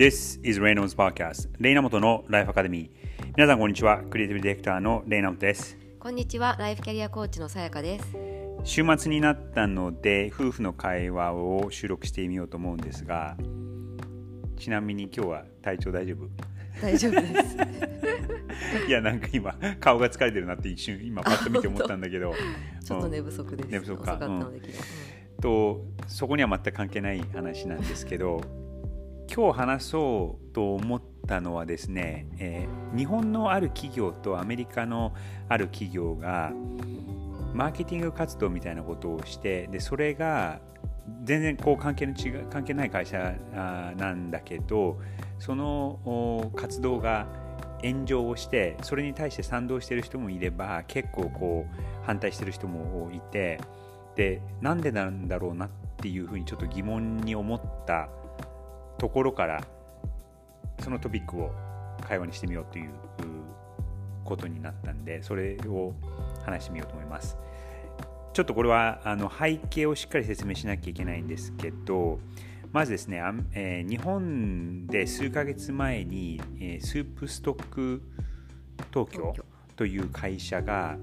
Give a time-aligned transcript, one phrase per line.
[0.00, 2.90] This is Reynolds Podcast レイナモトのライフアカデミー。
[3.36, 3.98] 皆さんこんにちは。
[4.08, 5.76] クリエイティブディレクターのレイナモトです。
[5.98, 6.56] こんにちは。
[6.58, 8.16] ライフキャリアコーチのさやかです。
[8.64, 13.36] 週末になったので夫婦の会話を収録してみようと思うんですが
[14.56, 16.30] ちなみに今日は体調大丈夫？
[16.80, 17.56] 大丈夫です。
[18.88, 22.32] いやなんか今顔が疲れてるなって一瞬今パッと見て思ったんだけど。
[22.82, 24.18] ちょっと寝不足です、寝不足か。
[26.06, 28.40] そこには全く関係ない話なんですけど
[29.32, 35.14] 今日話そうと思ったのはですね、えー日本のある企業とアメリカの
[35.48, 36.52] ある企業が
[37.54, 40.60] マーケティング活動みたいなことをしてでそれが
[41.22, 44.98] 全然こう関係の違関係ない会社なんだけど
[45.38, 47.28] その活動が
[47.82, 53.60] 炎上をしてそれに対して賛同してる人もいれば結構こう反対してる人もいて
[54.16, 58.08] でなんでなんだろうなっていうふうにちょっと疑問に思った
[59.00, 59.64] ところから
[60.80, 61.50] そのトピックを
[62.06, 62.90] 会話にしてみようという
[64.24, 65.94] ことになったんでそれを
[66.44, 67.38] 話してみようと思います。
[68.34, 72.20] ちょっとこれはあの背景をしっかり説明しなきゃいけないんですけど
[72.72, 73.20] まずですね、
[73.52, 78.02] えー日本で数ヶ月前に、えースープストック
[78.92, 79.34] 東京
[79.76, 80.96] という会社が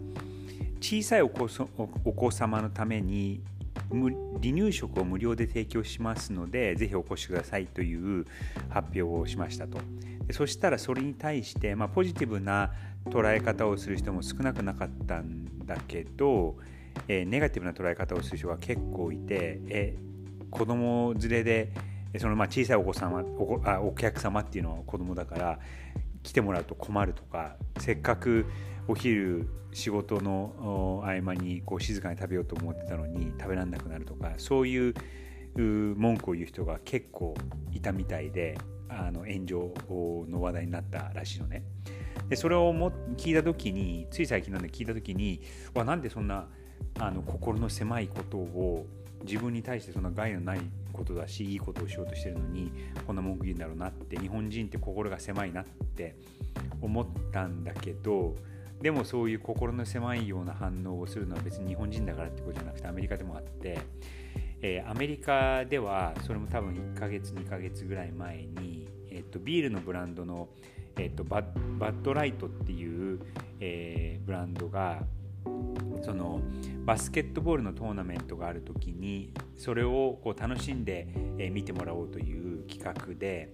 [0.79, 3.56] 小さいお子様のために無
[3.89, 8.25] 離乳食を無料で提供しますのでぜひお越しくださいという
[8.69, 9.79] 発表をしましたと。
[10.25, 12.71] でそしたらそれに対して、まあ、ポジティブな
[13.05, 16.57] 捉え方をする人も少なくなかったんだけど、
[17.07, 19.97] えーネガティブな捉え方をする人が結構いて、え
[20.49, 21.71] 子供連れで
[22.19, 25.59] そのまあ小さいお子様おあお客様っていうのは子供だから
[26.23, 28.45] 来てもらうと困るとかせっかく
[28.87, 34.93] お昼仕事の合間にこう静かに食べようと思ってたのに食べられなくなるとかそういう
[35.55, 37.35] う文句を言う人が結構
[37.71, 38.57] いたみたいで
[38.89, 39.73] あの炎上
[40.29, 41.63] の話題になったらしいのね。
[42.29, 45.41] でそれをも聞いた時につい最近なんで聞いた時に
[45.73, 46.47] わなんでそんな
[46.99, 48.85] あの心の狭いことを
[49.23, 50.59] 自分に対してそんな害のない
[50.91, 52.71] ことだしいいことをしようとしてるのに
[53.05, 56.15] こんな文句言うんだろうなって日本人って心が狭いなって
[56.81, 58.35] 思ったんだけど
[58.81, 63.79] でもそういう心の狭いような反応をするのは別に日本人だからってことじゃなくてアメリカでもあって、
[64.61, 70.49] えーアメリカではそれも多分1ヶ月2ヶ月ぐらい前に、えっとビールのブランドの、
[70.97, 73.19] えっとバッバッドライトっていう、
[73.59, 75.01] えーブランドが
[76.03, 76.41] その
[76.85, 83.51] バスケットボールのトーナメントがある時にそれをこう楽しんで、え見てもらおうという企画で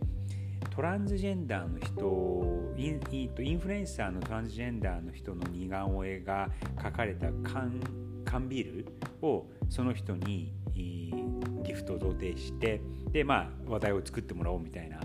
[0.70, 7.80] トランスジェンダーの人インインフルエンサーのトランスジェンダーの人の似顔絵が描かれた缶
[8.26, 8.86] 缶ビール
[9.22, 12.82] をその人にギフトを贈呈して
[13.12, 15.00] でまあ話題を作ってもらおうみたいな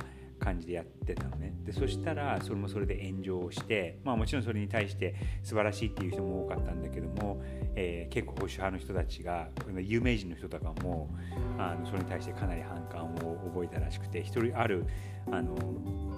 [0.48, 1.52] 感じでやってたのね。
[1.64, 7.42] でそしたらそれもそれで炎上をして、まあ、もちろんそれに対して素晴らしいっていう人も多かったんだけども、
[7.76, 9.48] えー結構保守派の人たちが
[9.80, 11.10] 有名人の人とかも
[11.58, 14.86] あのそれに対してかなり反感を覚えたらしくて一人ある
[15.30, 15.54] あの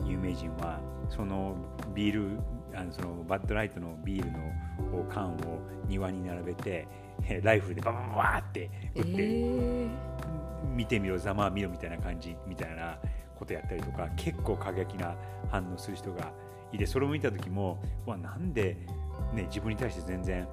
[0.07, 1.57] 有名人はその
[1.95, 2.39] ビール
[2.75, 5.39] あのそのバッドライトのビールの缶を
[5.89, 6.87] 庭に並べて
[7.25, 9.89] えーライフルでババババーって撃って、え
[10.75, 12.99] 見てみろざまあ見ろみたいな感じみたいな
[13.41, 15.17] ことやったりとか結構過激な
[15.51, 16.31] 反応する人が
[16.73, 18.77] いてそれを見た時もわなんで、
[19.35, 20.47] ね、自分に対して全然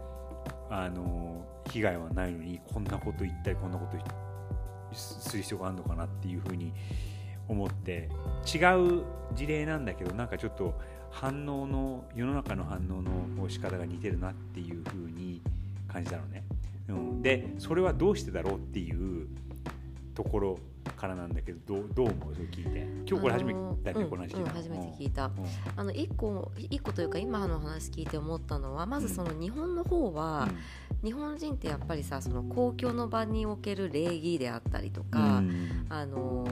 [0.69, 3.97] あの被害はないのにこんなこと言ったりこんなこと
[4.95, 6.71] する必要があるのかなっていうふうに
[7.49, 8.09] 思って
[8.45, 8.57] 違
[8.99, 10.73] う事例なんだけどなんかちょっと
[11.11, 15.41] 反応の世の中の反応の仕方が似てるなっていうふうに
[15.87, 16.43] 感じたのね。
[16.89, 19.27] うん、でそれはどうしてだろうっていう
[20.13, 20.59] ところ
[20.89, 22.33] からなんだけどどうどう思う？
[22.35, 22.87] それ聞いて。
[23.07, 24.43] 今日これ初めてだよね、うんこの話聞いたの。
[24.43, 25.25] うん初めて聞いた。
[25.25, 25.31] うん。
[25.75, 30.47] あの一個一個というか今の話聞いて思ったのはまずその日本の方は、
[31.03, 35.85] 日本人ってやっぱりさその公共の場における礼儀であったりとうんか、うん。
[35.89, 36.45] あの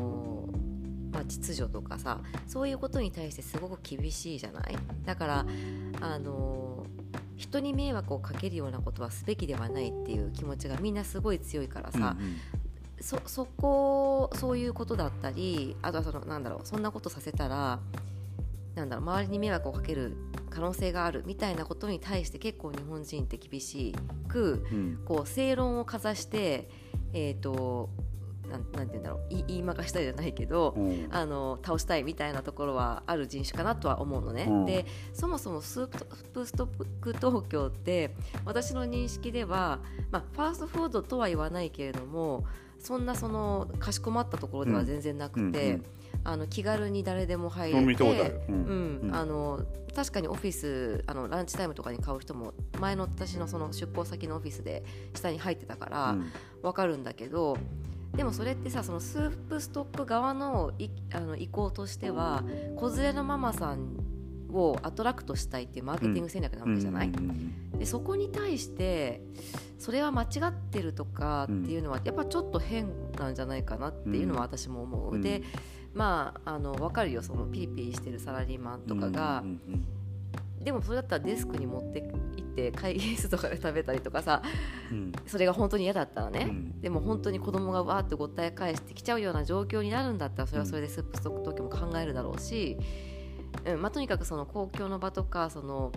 [0.52, 4.78] ーまあ、秩序とかさそういうことに対してすごく厳しいじゃない？
[5.06, 5.46] だから、
[6.02, 6.76] あのー
[7.38, 12.38] 人に迷惑をかけるようなことはすべきではないっていう気持ちがみんなすごい強いからさ、うんうん
[13.02, 17.80] そそこそういうことだったりあとはそのなんだろうそんなことさせたら
[18.76, 20.16] なんだろう周りに迷惑をかける
[20.50, 23.94] 可能性があるみたいなことに対して結構日本人って厳し
[24.28, 25.00] くうん。
[25.06, 26.70] こう正論をかざして
[27.14, 27.90] えっ、と
[28.50, 31.08] なんなんて言うんだろう言い言いまかしたいじゃないけど、うん。
[31.12, 34.46] あの倒したいみたいなところはある人種かなとは思うのね。
[34.50, 34.66] うん。
[34.66, 35.88] でそもそもスー
[36.34, 38.16] プストック 東京って
[38.46, 39.80] 私の認識では、
[40.12, 42.46] まあ、ファーストフードとは言わないけれども
[42.86, 45.74] そんなそのかしこまったところでは全然なくて、うんうん。
[45.74, 45.86] うん
[46.28, 49.00] あの気軽に誰でも入れてる、ううん。
[49.04, 49.16] うん。
[49.16, 49.64] あの
[49.96, 54.84] 確かにオフィスあのランチタイムとかに買う人も前の私のその出向先のオフィスで
[55.14, 56.32] 下に入ってたからうん。
[56.64, 57.58] わかるんだけど、
[58.16, 62.44] でもそれってさそのスープストック側のいあの意向としては
[62.76, 63.98] 子連れのママさん
[64.56, 67.12] をアトラクトしたいっていうマーケティング戦略なわけじゃない、
[67.78, 69.22] でそこに対して
[69.78, 75.22] それは間違ってるとかっていうのはやっぱちょっと変なんじゃないかなっていうのは私も思う、うん。
[75.22, 75.44] で
[75.94, 79.44] まああの分かるよそのピリピリしてるサラリーマンとかが、
[80.63, 84.42] でもそれだったらデスクに持って行って会議室とかで食べたりとかさ
[84.92, 85.12] うん。
[85.28, 86.81] それが本当に嫌だったらね、うん。
[86.81, 93.15] でも本当に子供がわーってごったえ返してきちゃうような状況になるんだったらそれはそれでスープストック東京も考えるだろうし、うん
[93.82, 95.92] まあ、とにかくその公共の場とかその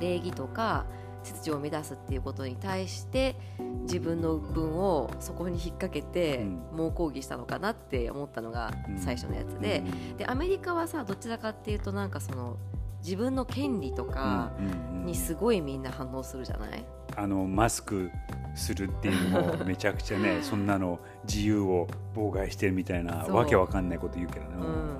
[0.00, 0.86] 礼儀とか
[1.22, 3.36] 秩序を乱すっていうことに対して
[3.82, 6.60] 自分の分をそこに引っ掛けてうん。
[6.72, 8.98] 猛抗議したのかなって思ったのがうん。
[8.98, 9.82] 最初のやつで,、
[10.16, 12.56] でアメリカはさどちらかっていうとなんかその
[13.02, 15.06] 自分の権利とかうんうんうん。
[15.06, 16.84] にすごいみんな反応するじゃない、
[17.16, 18.10] あのマスク
[18.60, 24.52] するっていうのもめちゃくちゃね そんなの自由を妨害してるみたいなわけわかんないこと言うけどね。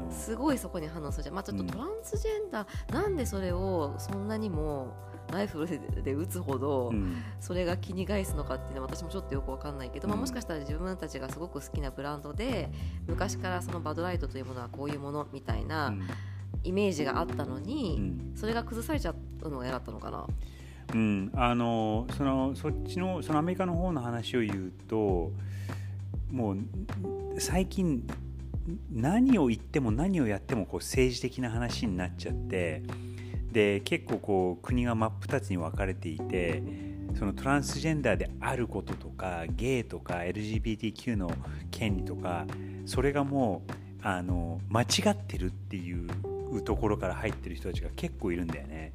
[0.07, 1.25] うん、すごいそこに反応する。
[1.25, 4.95] じゃん、まあ、ちょっとうんトランスジェンダー、なんでそれをそんなにも
[5.31, 7.17] ライフルで打つほどうん。
[7.41, 12.71] それが気に返すのかっていうのは私もちょっとよくわかんないけど、まあ、うんもしかしたら自分たちがすごく好きなブランドで
[13.07, 15.95] 昔からそのバドライトというものはこういうものみたいな
[16.65, 18.33] イメージがあったのうに、ん。
[18.35, 20.27] それが崩されちゃうのが嫌だったのかな。
[20.95, 25.33] うん、あのそのそっちのそのアメリカの方の話を言うと
[26.31, 26.57] もう
[27.39, 28.07] 最近
[28.93, 32.83] 何を言っても何をやってもこう政治的な話になっちゃって
[33.53, 36.63] で結構こう国が真っ二つに分かれていて
[37.19, 41.31] そのトランスジェンダーであることとかゲイとか LGBTQ の
[41.71, 42.47] 権利とか
[42.87, 43.73] それがもう
[44.03, 46.09] あの間違ってるっていう
[46.63, 48.93] ところから入ってる人たちが結構いるんだよね。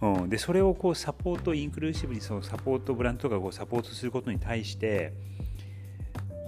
[0.00, 5.14] うん、でそれをこうサポートインクルーシブにそのサポートブランドとかこうサポートすることに対して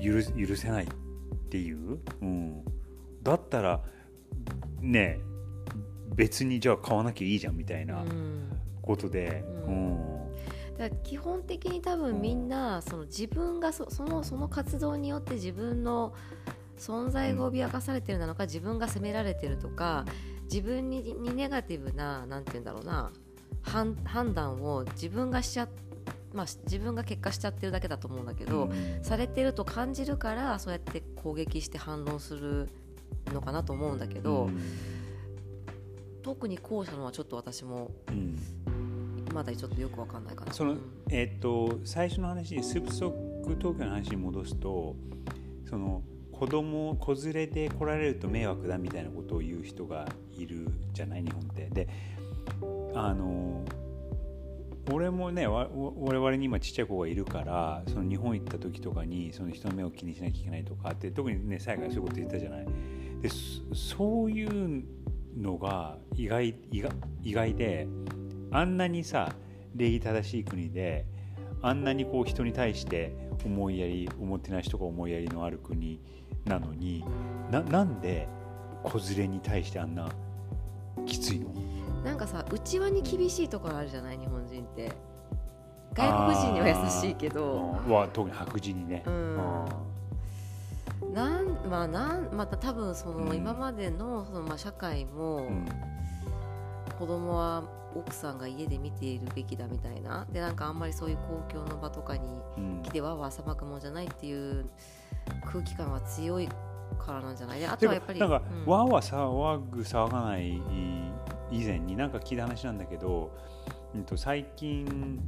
[0.02, 0.88] 許許せないっ
[1.50, 2.64] ていう、うん、
[3.22, 3.80] だったら
[4.80, 5.18] ね
[6.14, 8.58] 別にじゃあ買わなきゃいいじゃんみたいなうん。
[8.88, 9.94] ことで、ううん。
[9.94, 10.28] ん
[10.78, 16.14] だ基本的に多分みんなその自分がそそのその活動によって自分の
[16.78, 20.04] 存在が脅かされてるなのか自分が責められてるとか
[20.44, 23.10] 自分ににネガティブななんて言うんだろうな
[23.68, 25.68] 判判断を自分がしちゃ
[26.32, 32.68] まあし自分が結果しちゃってるだけだと思うんだけど、うんされてると感じるからそうやって攻撃して反論する
[33.32, 34.60] のかなと思うんだけど、うん
[36.20, 38.38] 特に後者のはちょっと私もうん
[39.32, 40.52] まだちょっとよくわかんないかな。
[40.52, 40.80] そのうん
[41.10, 44.94] えっと最初の話スープストック東京の話に戻すと
[45.70, 50.06] その子供子連れで来られると迷惑だみたいなことを言う人が
[50.36, 51.70] いるじゃない日本って。
[51.70, 51.88] で
[52.94, 53.64] あの
[54.90, 62.66] 俺もね我々に今ちっちゃい子がいるからその日本行った時とかにその人の目を気にしなきゃいけないとかって特にね最後はそういうこと言ったじゃない。
[63.20, 63.28] で
[63.74, 64.84] そういう
[65.36, 66.92] のが意外意外
[67.22, 67.86] 意外で
[68.50, 69.32] あんなにさ
[69.74, 71.04] 礼儀正しい国で
[71.60, 73.12] あんなにこう人に対して
[73.44, 76.00] 思いやりおもてなしとか思いやりのある国
[76.44, 77.04] なのに
[77.50, 78.26] ななんで
[78.84, 80.08] 子連れに対してあんな
[81.04, 81.52] きついの？
[82.04, 84.92] なんかさ内輪に厳しいところあるじゃない日本人って。
[85.94, 87.76] 外国人には優しいけど。
[87.88, 89.02] は特に白人にね。
[89.06, 89.38] うん。
[89.40, 89.64] あ
[91.12, 93.36] なんまあなんまた多分そのうん。
[93.36, 95.66] 今までのそのまあ社会もーうん。
[96.98, 97.62] 子供は
[97.94, 100.26] 奥さんが家で見ているべきだみたいな。
[100.32, 102.20] でなんかあんまりそういう公共の場とかに
[102.56, 104.66] うん来てわーわー騒ぐもんじゃないっていう
[105.50, 106.48] 空気感は強い
[106.98, 107.60] からなんじゃない？
[107.60, 108.72] であとはやっぱりなんか、うん。
[108.72, 110.60] わーわー騒ぐ騒がない
[111.50, 113.36] 以前になんか聞いた話なんだけど、
[113.94, 115.20] うん、と最近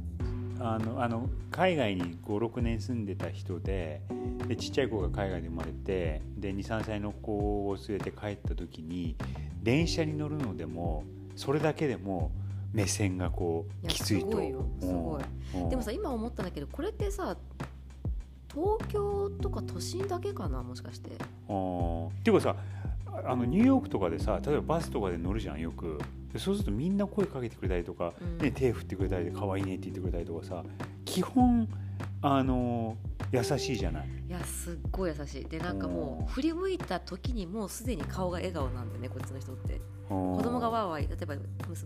[0.59, 4.01] あのあの海外に56年住んでた人で
[4.47, 9.15] でちっちゃい子が海外で生まれてで23歳の子を連れて帰った時に
[9.63, 11.03] 電車に乗るのでも
[11.35, 12.31] それだけでも
[12.73, 14.29] 目線がこいうやきついと。
[14.29, 15.61] すごいよすごい。
[15.61, 15.69] うん。
[15.69, 17.35] でもさ今思ったんだけどこれってさ
[18.53, 21.09] 東京とか都心だけかなもしかして。
[21.09, 22.55] っていうかさ
[23.25, 25.99] あのニューヨークとかでさ例えばバスとかで乗るじゃんよく。
[26.33, 28.37] でそうするとみんな声かけてくれたりとか、うん。
[28.37, 30.63] ね、手振ってくれたりで可愛いねって言ってくれたりとかさ
[31.03, 31.67] 基本
[32.21, 32.95] あの
[33.31, 34.07] 優しいじゃない。
[34.27, 35.45] いやすっごい優しい。
[35.45, 39.81] でなんかもう振り向いた時にもうすでに顔が笑顔なんだよねこっちの人って。
[40.07, 41.41] 子子供がわーわー例えば息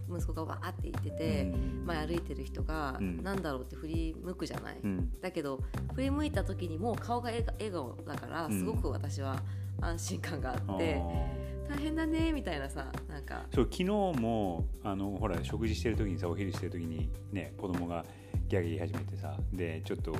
[0.10, 1.86] 息子がわーって言ってて、うん。
[1.86, 3.24] 前歩いてる人が、うん。
[3.24, 5.12] なんだろうって振り向くじゃない、うん。
[5.22, 5.60] だけど
[5.94, 8.60] 振り向いた時にもう顔が笑笑顔だからうん。
[8.60, 9.42] すごく私は
[9.82, 11.46] 安心感がああって、ー。
[11.70, 13.46] 大変だねみたいなさなんか。
[13.54, 18.06] そう昨日もあのほら食事してる時にさお昼してる時にね子供が
[18.48, 20.16] ギャーギャー言い始めてさでちょっと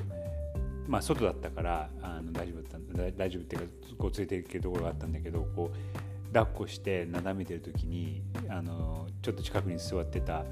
[0.86, 10.44] まあ外だったからあの大丈夫だっただ大丈夫っていうかこう連れて行けるところがあったんだけどこう抱っこしてなだめてる時にあのちょっと近くに座ってた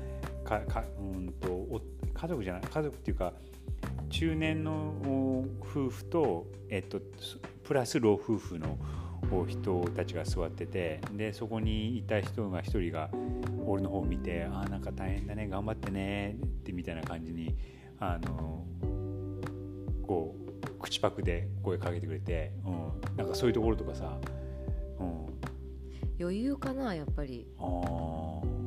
[0.44, 1.80] かかうんとお
[2.14, 3.32] 家族じゃない家族っていうか
[4.10, 8.78] 中年のお夫婦と、えっと、すプラス老夫婦の
[9.32, 13.10] お人たちが座っててでそこにいた人が一人が
[13.66, 17.54] 俺の方を見て「あーなんか大変だね頑張ってね」ってみたいな感じに
[17.98, 18.64] あの
[20.06, 24.18] こう口パクで声かけてくれて、うん、なんかそういうところとかさ、
[25.00, 25.26] うん、
[26.20, 27.46] 余裕かなやっぱり。
[27.58, 28.64] あー。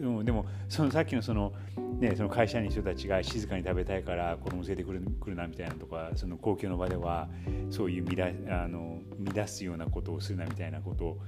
[0.00, 1.52] でもでもそのさっきのその,、
[1.98, 7.28] ね、その会社員の人たちが静かに食べたいから子供連れてくる来るなみたいなとかその公共の場では
[7.70, 9.00] そういう乱あの
[9.34, 11.18] 乱すようなことをするなみたいなことを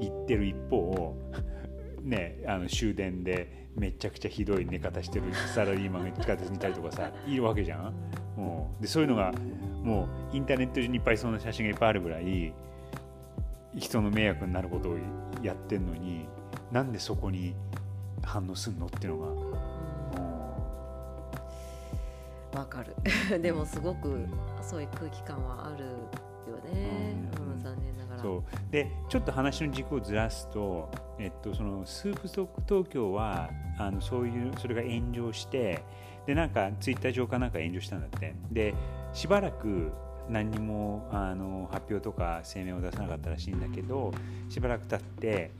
[0.00, 1.16] 言ってる一方
[2.04, 7.94] ね、あの終電でめちゃくちゃひどい寝方してるサラリーマンが地下鉄にいたりとかさいるわけじゃん、
[8.36, 9.32] もう、でそういうのが
[9.82, 12.52] もうインターネット上にいっぱいそんな写真がいっぱいあるぐらい
[13.74, 14.98] 人の迷惑になることを
[15.42, 16.26] やってんのに
[16.70, 17.54] なんでそこに
[18.22, 19.43] 反応すんのっていうのが、
[22.54, 22.94] わかる。
[23.42, 24.26] でもすごく
[24.62, 25.84] そういう空気感はある
[26.50, 27.52] よね、うん。
[27.52, 28.22] うん、残念ながら。
[28.22, 28.42] そう。
[28.70, 35.82] でちょっと話の軸をずらすと、えっと、そのスープストック東京はあのそういうそれが炎上して
[36.26, 38.34] でなんかツイッター上かなんか炎上したんだって。
[38.50, 38.74] で
[39.12, 39.92] しばらく
[40.28, 44.10] 何にもあの発表とか声明を出さなかったらしいんだけど
[44.48, 45.50] しばらく経って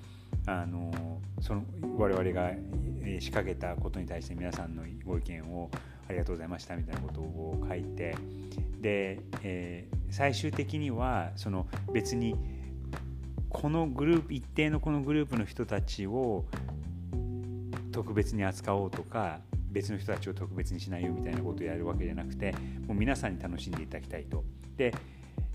[0.47, 1.65] あのその
[1.99, 5.71] 我々がえー仕掛けたことに対して皆さんのご意見を
[6.09, 8.17] ありがとうございましたみたいなことを書いて
[8.81, 12.37] で、えー最終的にはその別に
[13.49, 16.45] このグループ一定のこのグループの人たちを
[17.91, 19.41] 特別に扱おうとか
[19.73, 22.53] 別の人たちを特別にしないよみたいなことをやるわけじゃなくて
[22.87, 24.45] もう皆さんに楽しんでいただきたいと。
[24.77, 24.95] で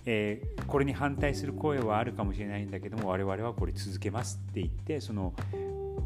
[0.06, 5.34] えーこれに反対する声はあるかもしれないんだけども我々はこれ続けますって言ってその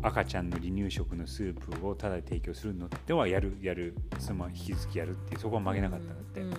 [0.03, 6.41] 赤ちゃんの離乳食のスープをただで提供するのではやるやるその引き続きやるっていうそこは曲げなかったんだって。
[6.41, 6.53] うん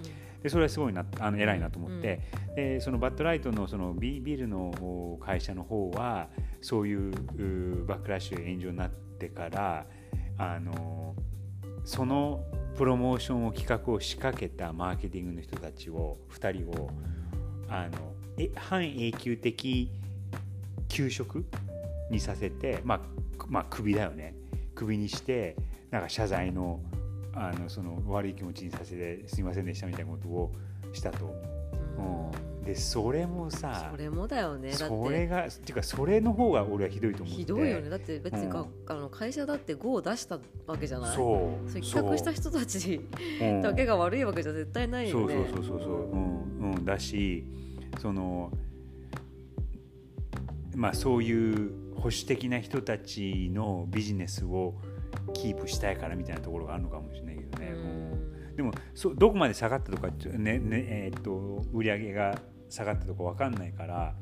[0.44, 2.20] でそれはすごいなあの偉いなと思って、
[2.54, 6.28] でそのバッドライトのそのビビルの会社の方は
[6.60, 9.86] そういううバックラッシュ炎上になってから
[10.36, 11.14] あの
[11.82, 12.44] その
[12.76, 16.90] プロモーションを企画を仕掛けたマーケティングの人たちを2人を
[17.70, 19.90] あのえ半永久的
[20.88, 21.46] 休職
[22.10, 23.00] にさせて、まあ、
[23.38, 24.34] くまあクビだよね。
[24.74, 25.56] クビにして
[25.90, 26.80] なんか謝罪の
[27.34, 30.52] あのその悪い気持ちにさせてすいませんでしたみたいなことを
[30.92, 31.34] したと。
[31.98, 32.28] うん。
[32.28, 34.70] うん、でそれもさそれもだよね。
[34.70, 37.40] だってそれがっていうかそれの方が俺はひどいと思って。
[37.42, 37.90] ひどいよね。
[37.90, 38.68] だって別にが、うん。
[38.86, 41.16] あの会社だって GO を出したわけじゃない。
[41.16, 41.68] そう。
[41.68, 43.00] それ企画した人たち
[43.40, 43.44] う。
[43.44, 45.34] ん だけが悪いわけじゃ絶対ないよね。
[45.34, 46.10] そうそうそうそう。
[46.12, 46.72] うん。
[46.72, 46.84] うん。
[46.84, 47.44] だし
[48.00, 48.52] その
[50.76, 54.74] まあそういう保守的な人たちのビジネスを
[55.32, 64.14] キープしたいからみたいなところがあるのかもしれないけどね、ううんんでもそどこまで下がったとかねねえーっと売り上げが下がったとか分かんないから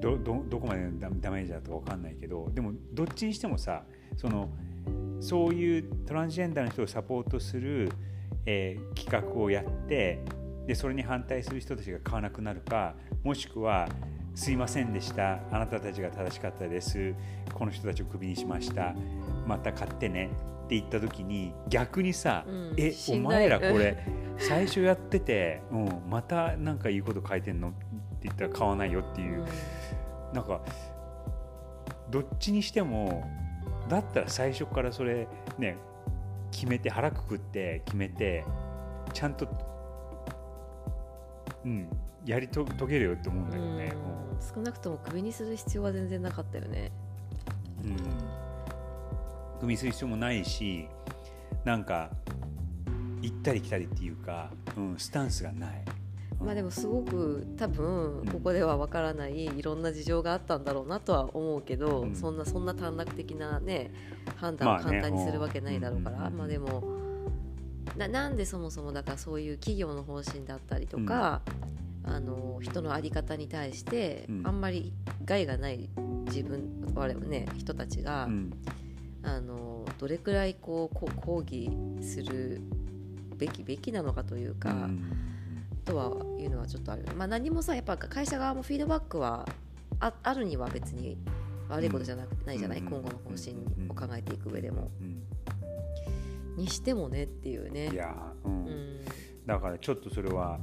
[0.00, 3.82] どどどこまでダメージだとか分かんないけどでもどっちにしてもさ
[4.16, 4.50] その
[5.20, 7.90] そういうトランスジェンダーの人をサポートする、
[8.46, 10.20] えー企画をやって
[10.66, 12.94] でそれに反対する人たちが買わなくなるか
[13.24, 13.88] もしくは
[14.38, 15.40] 「すいませんでした。
[15.50, 17.12] あなたたちが正しかったです。
[17.52, 18.94] この人たちをクビにしました。
[19.48, 20.30] また買ってね」
[20.66, 23.98] って言った時に逆にさ「うんえお前らこれ
[24.38, 27.76] 最初やってて、うん、またなんかいいこと書いてんの?」って
[28.22, 29.44] 言ったら買わないよっていう。
[30.32, 30.60] なんか
[32.08, 33.28] どっちにしても
[33.88, 35.26] だったら最初からそれ
[35.58, 35.76] ね
[36.52, 38.44] 決めて腹くくって決めて
[39.12, 39.48] ちゃんと
[41.64, 41.88] うん
[42.24, 43.92] やりと遂げるよって思うんだけどね。
[43.94, 44.54] うん。
[44.54, 46.92] 少なくともクビにする必要は全然なかったよね。
[47.84, 47.96] うん、
[49.60, 50.88] 組みする必要もないし
[51.64, 52.10] なんか
[53.22, 55.84] 行ったり来たりっていうか、うん、スタンスがない。
[56.40, 62.14] まあでもすごく多分ここではわからないいろんな事情があったんだろうなとは思うけど、うん。
[62.14, 63.90] そんなそんな短絡的なね
[64.36, 66.98] 判断をまあね簡単にするわけないだろうから、うんうんうんまあでも
[67.96, 71.42] ななんでそもそもだからそういう企業の方針だったりとか、
[72.08, 74.46] あの人の在り方に対して、うん。
[74.46, 75.88] あんまり害がない
[76.26, 78.50] 自分我々ね人たちが、うん。
[79.22, 82.62] あのどれくらいこうこう抗議する
[83.36, 85.02] べきべきなのかというか、うん。
[85.84, 86.06] とは
[86.38, 89.46] いうのはちょっとある、まあ、何もさやっぱ会社側もフィードバックは
[90.00, 91.18] ああるには別に
[91.68, 92.86] 悪いことじゃなくないじゃない、うん。
[92.86, 93.56] 今後の方針
[93.88, 95.22] を考えていく上でも、うん。
[96.56, 97.90] にしてもねっていうね。
[97.92, 99.00] いやうん。
[99.46, 100.58] だからちょっとそれは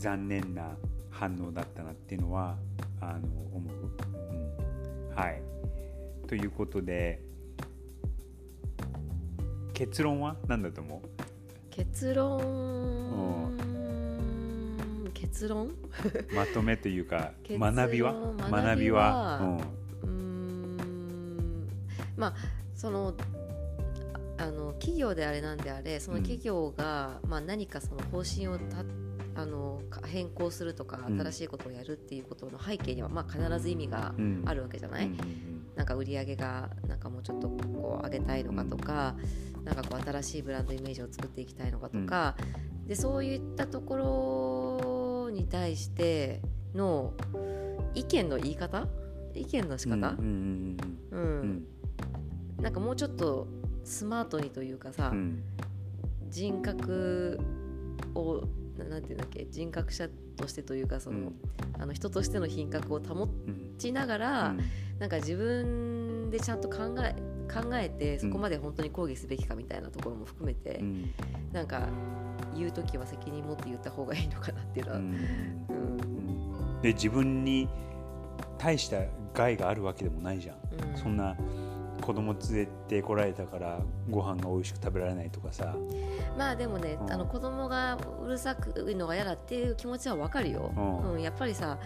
[0.00, 0.76] 残念な
[1.10, 2.56] 反応だったなっていうのは
[3.00, 3.74] あの思う、
[5.10, 5.42] うん、はい。
[6.26, 7.20] ということで
[9.74, 11.08] 結論は何だと思う？
[11.70, 13.52] 結論、
[15.14, 15.74] 結論
[16.34, 18.14] まとめというか学びは？
[18.50, 19.58] 学びは
[20.02, 21.68] うーん。
[22.16, 22.34] まあ
[22.74, 23.14] その
[24.38, 28.82] ああの企業であれなんであれその企業が、まあ、何かその方針をた
[29.34, 31.20] あのか変更するとかうん。
[31.20, 34.40] 新しいことをやるっていうことの背景には、まあ、必ず意味がうん。
[34.40, 34.48] うん。
[34.48, 35.16] あるわけじゃない、うん
[35.76, 39.14] なんか売り上げがなんかもうちょっとこう上げたいのかとか、
[39.64, 42.36] なんかこう新しいブランドイメージを作っていきたいのかとか、
[42.86, 46.42] でそういったところに対して
[46.74, 47.14] の
[47.94, 48.88] 意見の言い方？
[49.34, 50.76] 意見の仕方、うんうん
[51.12, 51.20] うんうん。
[51.22, 52.62] うん。
[52.62, 53.46] なんかもうちょっと
[53.84, 55.42] スマートにというかさ、うん。
[56.28, 57.40] 人格
[58.14, 58.42] を
[58.78, 61.34] ななんていうんだっけ人格者としてというかその、うん。
[61.78, 63.74] あの人としての品格を保うん。
[63.78, 64.54] ちながら、
[64.98, 67.14] なんか自分でちゃんと考え
[67.52, 71.10] 考えてそこまで本当に抗議すべきかみたいなところも含めて、うん。
[71.52, 71.88] なんか
[72.56, 75.04] 言う時は責任持って言った方がいいのかなっていうのは、うん。
[75.04, 75.14] うん。
[76.74, 76.82] うん。
[76.82, 77.68] で自分に
[78.58, 78.98] 大した
[79.34, 80.56] 害があるわけでもないじゃん、
[80.92, 80.96] うん。
[80.96, 81.36] そんな
[82.00, 85.74] 子供連れてこられたからご飯が美味しく食べられないとかさ、
[86.36, 87.12] まあでもね、うん。
[87.12, 91.12] あの子供がうるさくのが嫌だっていう気持ちはわかるよ、うん。
[91.14, 91.78] うんやっぱりさ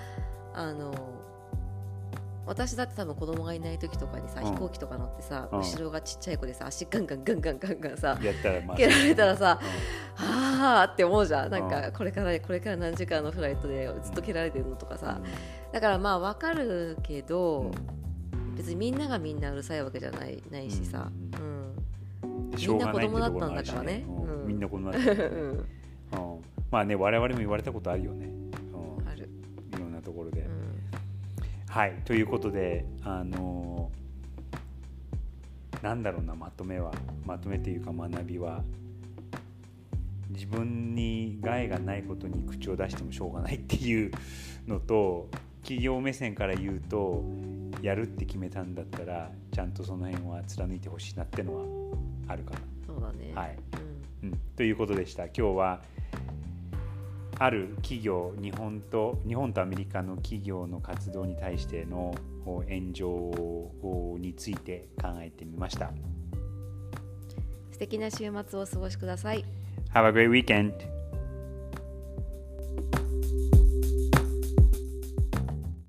[0.55, 0.95] あの
[2.47, 4.53] 私だって多分子供がいない時とかにさ、うん。
[4.53, 5.59] 飛行機とか乗ってさ、うん。
[5.61, 11.51] 後ろがちっちゃい子でさ足ガンガンガンガンガンガンさやったらまあ蹴られたらさうはあって思うじゃん。
[11.51, 14.99] なんうかこれからこれから何時間のフライトでずっと蹴られてるのとかん。
[14.99, 15.21] さ、
[15.73, 18.04] だからまあわかるけど、うん
[18.57, 21.55] 別にみんながみんなうるさいわけじゃないないしさ、ううん
[22.57, 24.05] みんな子供だったんだからね。
[24.07, 24.43] うん。
[24.43, 24.47] うん。
[24.49, 25.35] みんな子供だったんだからね。
[25.37, 25.51] うん。
[25.51, 25.65] うん
[26.71, 28.27] まあね我々も言われたことあるよね、
[28.73, 29.09] うん。
[29.09, 29.29] ある、
[29.77, 30.49] いろんなところで、うん。
[31.69, 31.95] はい。
[32.05, 33.91] ということであの
[35.83, 36.93] なんだろうなまとめは。
[37.25, 38.65] まとめというか学びは。
[40.31, 44.11] 自分に害がないことに口を出してもしょうがないっていう
[44.67, 45.29] のと
[45.63, 47.23] 企業目線から言うと
[47.85, 51.65] やるって決めたんだったらちゃんとその辺は貫いてほしいなってのは
[52.29, 52.55] あるか
[52.87, 53.43] そうだね、な。
[53.43, 53.59] はい
[54.23, 55.83] うんうん、ということでした今日は
[57.39, 62.15] ある企業日本と日本とアメリカの企業の活動に対しての
[62.47, 65.91] お炎上について考えてみました。
[67.71, 69.45] 素敵な週末をお過ごしください。
[69.93, 70.94] Have a great weekend!